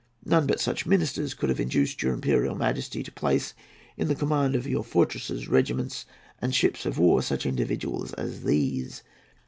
None 0.25 0.47
but 0.47 0.59
such 0.59 0.87
ministers 0.87 1.35
could 1.35 1.49
have 1.49 1.59
induced 1.59 2.01
your 2.01 2.11
Imperial 2.11 2.55
Majesty 2.55 3.03
to 3.03 3.11
place 3.11 3.53
in 3.97 4.07
the 4.07 4.15
command 4.15 4.55
of 4.55 4.65
your 4.65 4.83
fortresses, 4.83 5.47
regiments, 5.47 6.07
and 6.41 6.55
ships 6.55 6.87
of 6.87 6.97
war 6.97 7.21
such 7.21 7.45
individuals 7.45 8.11
as 8.13 8.41
these. 8.41 9.03